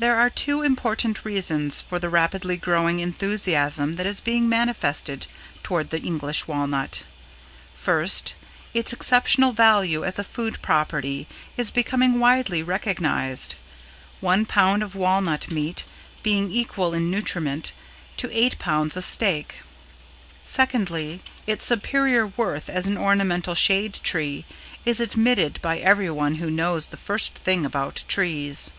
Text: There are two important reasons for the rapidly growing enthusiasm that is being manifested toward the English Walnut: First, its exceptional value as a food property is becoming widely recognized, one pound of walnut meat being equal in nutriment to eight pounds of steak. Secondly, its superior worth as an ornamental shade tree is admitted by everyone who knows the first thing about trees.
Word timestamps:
There 0.00 0.16
are 0.18 0.30
two 0.30 0.62
important 0.62 1.24
reasons 1.24 1.80
for 1.80 2.00
the 2.00 2.08
rapidly 2.08 2.56
growing 2.56 2.98
enthusiasm 2.98 3.92
that 3.94 4.04
is 4.04 4.20
being 4.20 4.48
manifested 4.48 5.28
toward 5.62 5.90
the 5.90 6.00
English 6.00 6.48
Walnut: 6.48 7.04
First, 7.72 8.34
its 8.74 8.92
exceptional 8.92 9.52
value 9.52 10.02
as 10.04 10.18
a 10.18 10.24
food 10.24 10.60
property 10.60 11.28
is 11.56 11.70
becoming 11.70 12.18
widely 12.18 12.64
recognized, 12.64 13.54
one 14.20 14.44
pound 14.44 14.82
of 14.82 14.96
walnut 14.96 15.48
meat 15.52 15.84
being 16.24 16.50
equal 16.50 16.92
in 16.92 17.08
nutriment 17.08 17.70
to 18.16 18.36
eight 18.36 18.58
pounds 18.58 18.96
of 18.96 19.04
steak. 19.04 19.60
Secondly, 20.44 21.22
its 21.46 21.64
superior 21.64 22.26
worth 22.26 22.68
as 22.68 22.88
an 22.88 22.98
ornamental 22.98 23.54
shade 23.54 23.94
tree 24.02 24.46
is 24.84 25.00
admitted 25.00 25.60
by 25.62 25.78
everyone 25.78 26.34
who 26.42 26.50
knows 26.50 26.88
the 26.88 26.96
first 26.96 27.36
thing 27.36 27.64
about 27.64 28.02
trees. 28.08 28.72